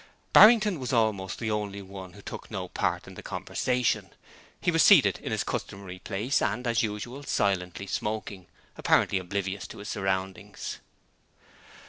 [0.33, 4.09] Barrington was almost the only one who took no part in the conversation.
[4.59, 9.77] He was seated in his customary place and, as usual, silently smoking, apparently oblivious to
[9.77, 10.79] his surroundings.